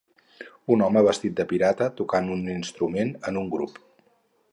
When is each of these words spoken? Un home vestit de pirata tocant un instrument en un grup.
Un 0.75 0.83
home 0.85 1.03
vestit 1.07 1.35
de 1.39 1.45
pirata 1.51 1.89
tocant 1.99 2.31
un 2.37 2.41
instrument 2.57 3.13
en 3.33 3.39
un 3.43 3.53
grup. 3.57 3.79